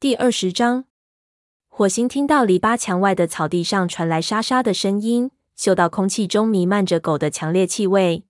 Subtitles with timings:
[0.00, 0.86] 第二十章，
[1.68, 8.24] 火星听到篱笆墙外的草地上传来沙沙的声音，嗅到空气中弥漫着狗的强烈气味。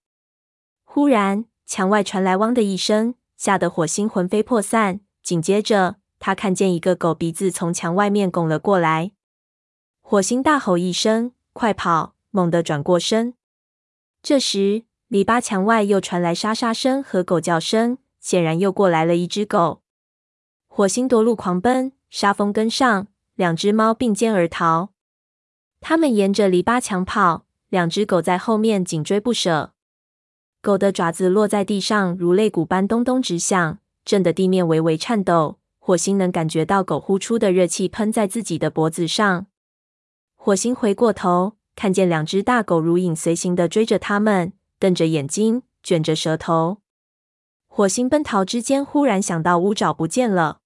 [0.82, 4.98] 忽然，墙外传来“汪”的一声，吓得火星魂飞魄散。
[5.22, 9.12] 紧接着，他看见一个狗鼻子从墙外面拱了过来。
[10.00, 13.34] 火星大吼一声：“快跑！”猛地转过身。
[14.20, 19.82] 这时，篱笆墙外又传来沙沙声和狗叫声，显然又过来了一只狗。
[20.80, 24.94] 火星夺路狂奔，沙风跟上，两只猫并肩而逃。
[25.78, 29.74] 他们沿着篱笆墙跑，两只狗在后面紧追不舍。
[30.62, 35.58] 狗的爪子落在地上，如肋骨般咚咚直响，震得地面微微颤抖。
[35.78, 39.48] 火星能感觉到狗呼出的热气喷在自己的脖子上。
[40.34, 46.78] 火星回过头，看见两只大狗如影随形地追着他们，瞪着眼睛，卷着舌头。
[47.68, 50.59] 火星奔逃之间，忽然想到乌爪不见了。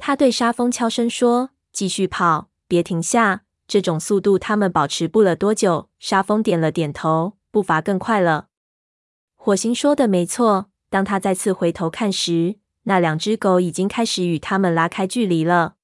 [0.00, 3.42] 他对沙风悄声说：“继续跑，别停下。
[3.68, 8.48] 这种速度，他们保持不了多久。”沙风点了点头，步伐更快了。
[9.36, 10.70] 火星说的没错。
[10.88, 15.74] 当他再次回头看时，那两只狗已经开始与他们拉开距离了。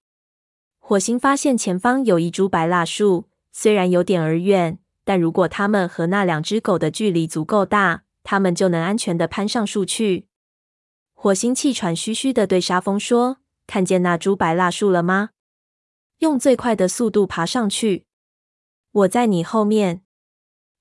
[0.79, 10.27] 火星发现前方有一株白蜡树，虽然有点儿远，但如果他们和那两只狗的距离足够大，他们就能安全的攀上树去。
[11.13, 13.39] 火星气喘吁吁的对沙风说。
[13.67, 15.31] 看见那株白蜡树了吗？
[16.19, 18.07] 用最快的速度爬上去。
[18.91, 20.03] 我在你后面。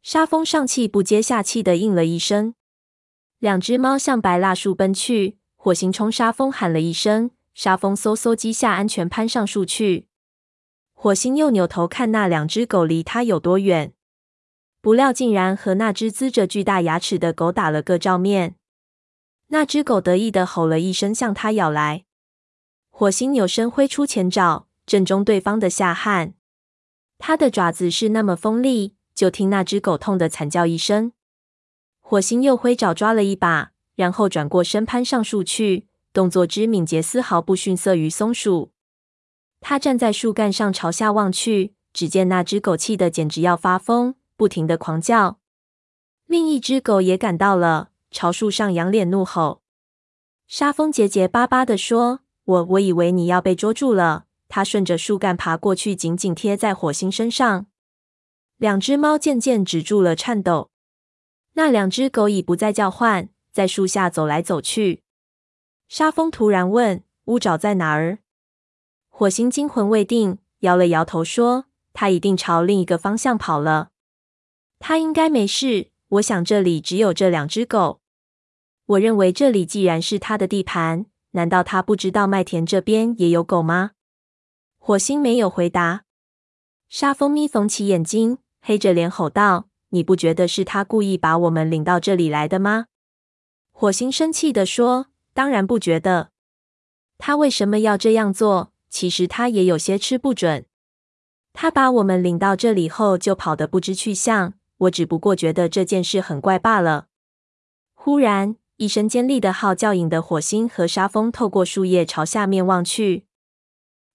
[0.01, 2.53] 沙风上气不接下气的应了一声。
[3.39, 5.39] 两只猫向白蜡树奔去。
[5.55, 10.07] 火星冲沙风喊了一声，沙风嗖嗖几下安全攀上树去。
[10.93, 13.93] 火星又扭头看那两只狗离他有多远，
[14.79, 18.55] 不料竟然和那只呲着巨大牙齿的狗打了个照面。
[19.47, 22.05] 那只狗得意的吼了一声，向他咬来。
[22.97, 26.33] 火星扭身挥出前爪，正中对方的下颌。
[27.17, 31.11] 他的爪子是那么锋利，就听那只狗痛得惨叫一声。
[31.99, 38.71] 火星又挥爪抓了一把，然后转过身攀上树去，动作之敏捷丝毫不逊色于松鼠。
[39.59, 45.41] 他站在树干上朝下望去，只见那只狗气得简直要发疯，不停的狂叫。
[46.27, 49.61] 另一只狗也赶到了，朝树上仰脸怒吼。
[50.47, 52.21] 沙风结结巴巴地说。
[52.45, 54.25] 我我以为你要被捉住了。
[54.47, 57.65] 他顺着树干爬过去，紧紧贴在火星身上。
[58.57, 60.69] 两只猫渐渐止住了颤抖。
[61.53, 65.01] 那两只狗已不再叫唤，在树下走来走去。
[65.87, 68.19] 沙风突然问：“乌爪在哪儿？”
[69.09, 73.89] 火星惊魂未定，摇了摇头说：“他一定朝另一个方向跑了。
[74.79, 75.91] 他应该没事。
[76.09, 78.01] 我想这里只有这两只狗。
[78.85, 83.91] 我认为这里既然是他的地盘。”难道他不知道麦田这边也有狗吗？
[84.77, 86.05] 火星没有回答。
[86.87, 92.85] 沙风眯缝起眼睛，黑着脸吼道：“你不觉得是他故意把我们领到这里来的吗？”
[93.73, 96.29] 火星生气地说：“当然不觉得。
[97.17, 98.71] 他为什么要这样做？
[98.89, 100.65] 其实他也有些吃不准。
[101.51, 107.07] 他把我们领到这里后就跑得不知去向，我只不过觉得这件事很怪罢了。”
[107.93, 108.55] 忽然。
[108.77, 113.25] 一声尖利的号叫引得火星和沙风透过树叶朝下面望去。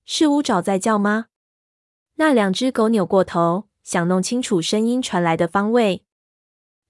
[0.05, 1.29] 是乌爪在叫吗？
[2.17, 6.05] 那两只狗扭过头，想弄清楚声音传来的方位。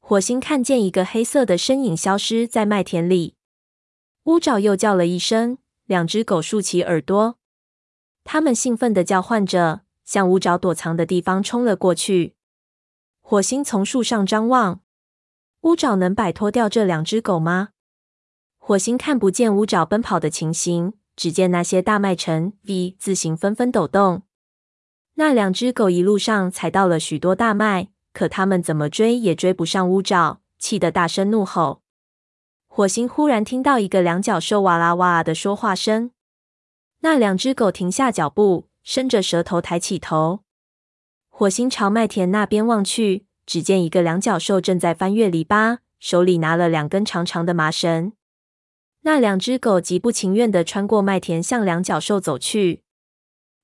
[0.00, 3.36] 火星看见一个黑色的身影消失在麦田里。
[4.24, 7.38] 乌爪又叫了一声，两只狗竖起耳朵，
[8.24, 12.34] 它们兴奋地叫唤着，向乌爪躲藏的地方冲了过去。
[13.20, 14.80] 火星从树上张望。
[15.62, 17.70] 乌爪能摆脱掉这两只狗吗？
[18.56, 24.22] 火星看不见乌爪奔跑的情形，只见那些大麦呈 V 字形纷纷抖动。
[25.16, 31.82] 那两只狗一路上踩到了许多大麦，可它们怎么追也追不上乌爪，气得大声怒吼。
[32.66, 36.12] 火星忽然听到一个两脚兽哇啦哇啦的说话声。
[37.00, 40.40] 那两只狗停下脚步，伸着舌头抬起头。
[41.28, 43.26] 火星朝麦田那边望去。
[43.50, 48.12] 只见一个两脚兽正在翻越篱笆，手里拿了两根长长的麻绳。
[49.00, 52.84] 那两只狗极不情愿地穿过麦田，向两脚兽走去。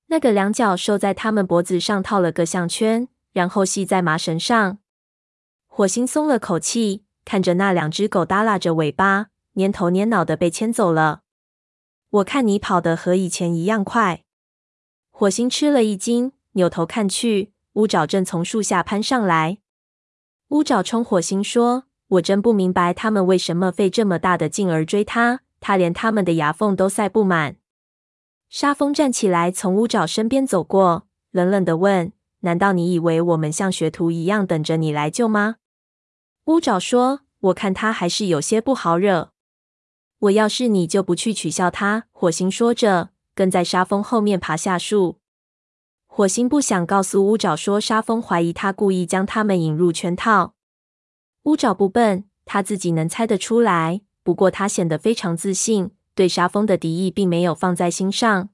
[0.07, 4.79] 那个两脚兽在它们脖子上套了个项圈，然后系在麻绳上。
[5.67, 11.21] 火星松了口气，看着那两只狗耷拉着尾巴，蔫头蔫脑的被牵走了。
[12.09, 14.25] 我看你跑得和以前一样快。
[15.11, 19.59] 火星吃了一惊，扭头看去，乌爪正从树下攀上来。
[20.49, 27.57] 乌爪冲火星说：“我真不明白他们为什么费这么大的劲儿追他，他连他们的牙缝都塞不满。”
[28.47, 35.57] 沙风站起来，从乌爪身边走过，冷冷地问：“难道你以为我们像学徒一样等着你来救吗？”
[36.45, 37.19] 乌爪说
[37.51, 39.31] ：“我看他还是有些不好惹。
[40.19, 45.19] 我要是你，就不去取笑他。”火星说着，跟在沙风后面爬下树。
[46.17, 50.55] 火星不想告诉乌爪说沙风怀疑他故意将他们引入圈套。
[51.43, 54.01] 乌爪不笨，他自己能猜得出来。
[54.23, 58.49] 不过他显得非常自信，对沙风的敌意并没有放在心上。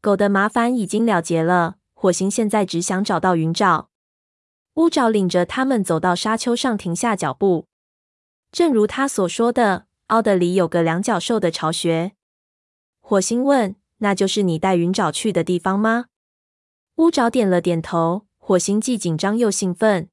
[0.00, 3.88] 狗的麻烦已经了结了，火星现在只想找到云爪。
[4.74, 7.66] 乌爪领着他们走到沙丘上，停下脚步。
[8.52, 12.12] 正如他所说的，奥德里有个两角兽的巢穴。
[13.00, 16.04] 火星问：“那就是你带云爪去的地方吗？”
[16.98, 20.08] 乌爪点了点头，火星既紧张又兴奋。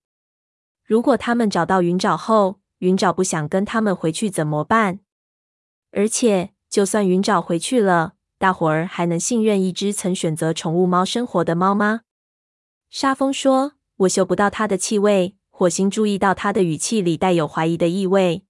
[0.84, 5.00] 如果他们找到云爪后，云爪不想跟他们回去怎么办？
[5.92, 12.02] 而且，就算云爪回去了，大伙儿还能信任一只曾选择宠物猫生活的猫吗？
[12.92, 13.72] 沙风说
[14.06, 18.46] ：“我嗅不到它的气味。”火星注意到他的语气里带有怀疑的意味。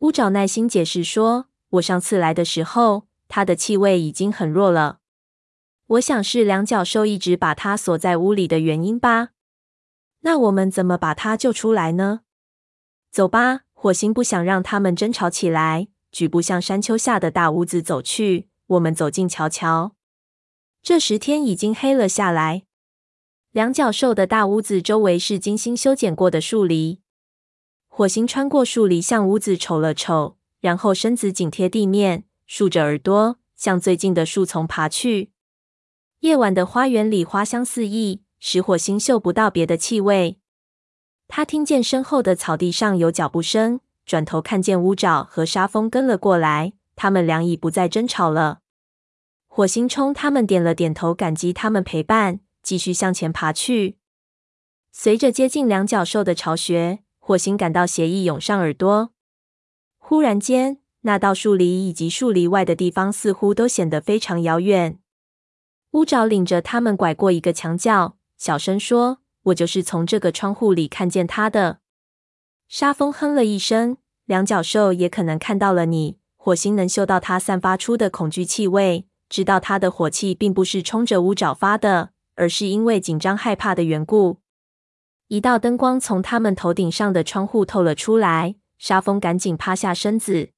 [0.00, 4.99] 乌爪耐心解释说：“我上次来的时候，它的气味已经很弱了。”
[5.90, 9.30] 我想是两角兽一直把它锁在屋里的原因吧。
[10.20, 12.20] 那我们怎么把它救出来呢？
[13.10, 18.48] 走吧，火星不想让他们争吵起来，举步向山丘下的大屋子走去。
[18.68, 19.96] 我们走近瞧瞧。
[20.80, 22.62] 这时天已经黑了下来。
[23.50, 27.00] 两角兽的大屋子周围是精心修剪过的树篱。
[27.88, 35.32] 火星穿过树篱，向屋子瞅了瞅，然后身子紧贴地面，竖着耳朵，向最近的树丛爬去。
[36.20, 40.38] 夜晚的花园里花香四溢，使火星嗅不到别的气味。
[41.26, 46.74] 他听见身后的草地上有脚步声，转头看见乌爪和沙风跟了过来。
[46.94, 48.60] 他们俩已不再争吵了。
[49.46, 53.96] 火星冲他们点了点头，感激他们陪伴，继续向前爬去。
[54.92, 59.12] 随着接近两角兽的巢穴，火星感到邪意涌上耳朵。
[59.96, 64.98] 忽然间，那道树篱以及树篱外的地方似乎都显得非常遥远。
[65.92, 71.80] 乌爪领着他们拐过一个墙角，小声说：“我就是从这个窗户里看见他的。”
[72.68, 84.38] 沙风哼了一声：“两角兽也可能看到了你。”火星能嗅到他散发出的恐惧气味，知道他的火气并不是冲着乌爪发的，而是因为紧张害怕的缘故。
[85.26, 90.50] 一道灯光从他们头顶上的窗户透了出来，沙风赶紧趴下身子。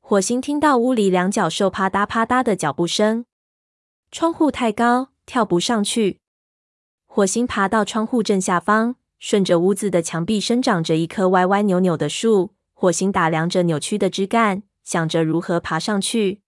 [0.00, 3.24] 火星听到屋里两角兽啪嗒啪嗒的脚步声。
[4.12, 6.20] 窗户太高，跳不上去。
[7.06, 12.54] 火星爬到窗户正下方，顺着屋子的墙壁生长着一棵歪歪扭扭的树。
[12.74, 16.42] 火星打量着扭曲的枝干，想着如何爬上去。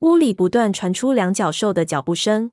[0.00, 2.50] 屋里不断传出两脚兽的脚步声。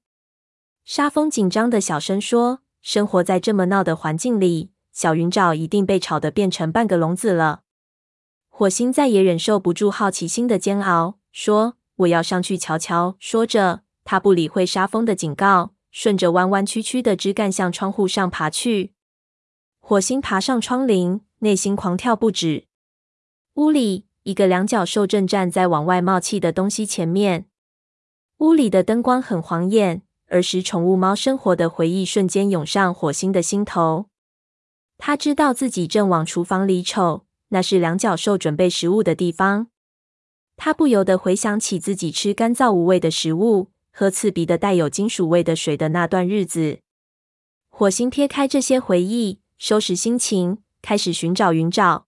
[0.85, 7.63] 沙风紧张的小声说：“生活在这么闹的环境里，小云爪一定被吵得变成半个聋子了。”
[8.47, 13.81] 火星再也忍受不住好奇心的煎熬，说：“我要上去瞧瞧。”说着。
[14.11, 18.93] 他不理会沙风的警告，顺着弯弯曲曲的枝干向窗户上爬去。
[19.79, 22.65] 火星爬上窗棂，内心狂跳不止。
[23.53, 27.45] 屋里，一个两脚兽正站在往外冒气的东西前面。
[28.39, 34.07] 屋里的灯光很晃眼，儿时宠物猫生活的回忆瞬间涌上火星的心头。
[34.97, 39.67] 他知道自己正往厨房里瞅，那是两脚兽准备食物的地方。
[40.57, 43.67] 他不由得回想起自己吃干燥无味的食物。
[43.91, 46.79] 喝刺鼻的带有金属味的水的那段日子，
[47.69, 52.03] 火星撇开这些回忆，收拾心情，开始寻找云沼。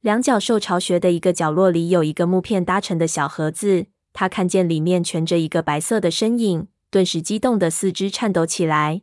[0.00, 9.02] 两角兽巢穴的一个角落里有一个木片搭成的小盒子，他看见里面蜷着一个白色的身影，顿时激动的四肢颤抖起来。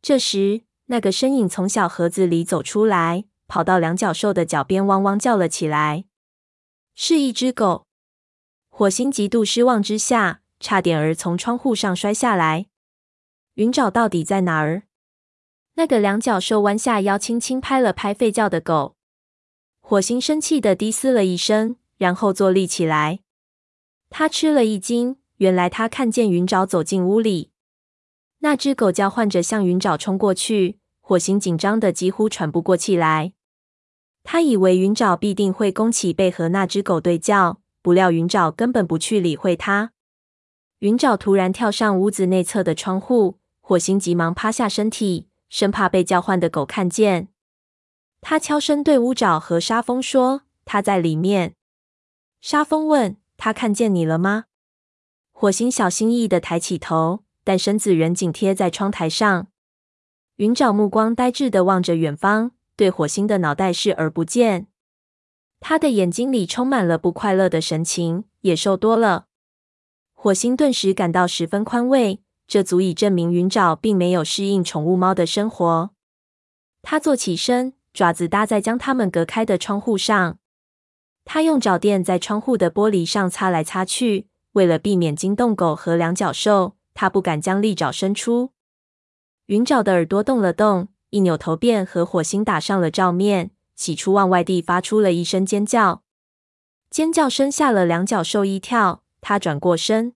[0.00, 6.04] 这时，那个身影从小盒子里走出来，跑到两角兽的脚边，汪汪叫了起来，
[6.94, 7.86] 是一只狗。
[8.68, 12.66] 火星极度失望之下，差点儿从窗户上摔下来。
[13.54, 14.82] 云爪到底在哪儿？
[15.74, 18.96] 那个两脚兽弯下腰，轻轻拍了拍吠叫的狗。
[19.80, 23.20] 火星生气地低嘶了一声，然后坐立起来。
[24.10, 27.52] 他吃了一惊，原来他看见云爪走进屋里。
[28.40, 30.80] 那只狗叫唤着向云爪冲过去。
[31.00, 33.34] 火星紧张得几乎喘不过气来。
[34.24, 39.92] 他以为云爪必定会弓起背和那只狗对叫，不料云爪根本不去理会他。
[40.80, 47.28] 云爪突然跳上屋子内侧的窗户，火星急忙趴下身体，生怕被叫唤的狗看见。
[48.20, 51.54] 他悄声对乌爪和沙风说：“他在里面。”
[52.42, 54.44] 沙风问：“他看见你了吗？”
[55.32, 59.46] 火星小心翼翼的抬起头，但身子仍紧贴在窗台上。
[60.36, 64.66] 云沼目光呆滞地望着远方，对火星的脑袋视而不见。
[65.60, 69.26] 他的眼睛里充满了不快乐的神情，野兽多了。
[70.18, 75.90] 火星顿时感到十分宽慰，这足以证明云沼并没有适应宠物猫的生活。
[76.82, 80.38] 他坐起身，爪子搭在将它们隔开的窗户上。
[81.24, 84.26] 他用爪垫在窗户的玻璃上擦来擦去。
[84.52, 88.52] 为了避免惊动狗和两脚兽，他不敢将利爪伸出。
[89.46, 96.02] 云沼的耳朵动了动，一扭头便和火星打上了照面，喜出望外地发出了一声尖叫。
[96.88, 100.14] 尖叫声吓了两脚兽一跳，他转过身，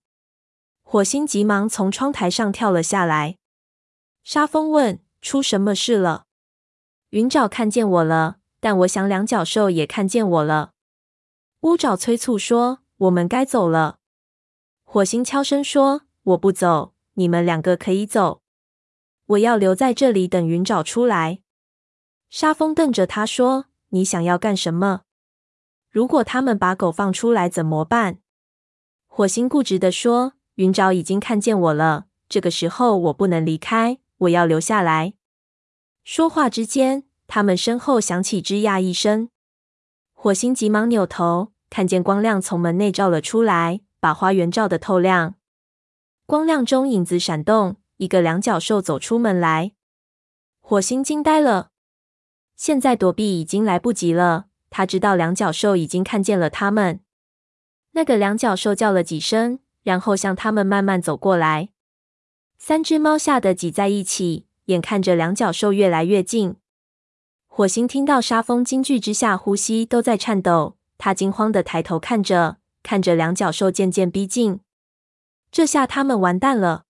[0.84, 3.38] 火星急忙从窗台上跳了下来。
[4.22, 6.26] 沙风问：“出什么事了？”
[7.10, 10.74] 云沼看见我了，但我想两脚兽也看见我了。
[11.62, 13.98] 乌爪催促说：“我们该走了。”
[14.86, 18.42] 火星悄声说：“我不走，你们两个可以走。
[19.26, 21.40] 我要留在这里等云沼出来。”
[22.30, 25.00] 沙风瞪着他说：“你想要干什么？
[25.90, 28.20] 如果他们把狗放出来怎么办？”
[29.12, 35.14] 火星固执地说：“云沼已经看见我了，这个时候我不能离开，我要留下来。”
[36.04, 39.28] 说话之间，他们身后响起吱呀一声，
[40.14, 43.80] 火星急忙扭头，看见光亮从门内照了出来。
[44.02, 45.34] 把花园照得透亮，
[46.24, 49.72] 光亮中影子闪动，一个两脚兽走出门来。
[50.58, 51.72] 火星惊呆了，
[52.56, 54.46] 现在躲避已经来不及了。
[54.70, 57.00] 他知道两脚兽已经看见了他们。
[57.92, 61.70] 那个两脚兽叫了几声，然后向他们慢慢走过来。
[62.58, 66.56] 三只猫吓得挤在一起，眼看着两脚兽越来越近。
[67.46, 70.76] 火星听到沙风惊惧之下，呼吸都在颤抖。
[70.96, 72.58] 他惊慌的抬头看着。
[72.82, 74.60] 看着两脚兽渐渐逼近，
[75.52, 76.84] 这下他们完蛋了。